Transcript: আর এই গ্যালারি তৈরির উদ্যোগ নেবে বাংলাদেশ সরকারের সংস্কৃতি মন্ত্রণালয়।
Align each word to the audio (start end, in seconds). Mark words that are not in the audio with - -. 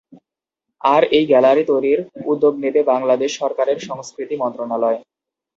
আর 0.81 1.01
এই 1.17 1.25
গ্যালারি 1.25 1.63
তৈরির 1.67 1.99
উদ্যোগ 2.25 2.53
নেবে 2.63 2.81
বাংলাদেশ 2.91 3.31
সরকারের 3.41 3.77
সংস্কৃতি 3.79 4.35
মন্ত্রণালয়। 4.37 4.99